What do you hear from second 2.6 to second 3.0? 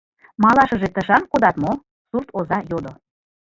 йодо.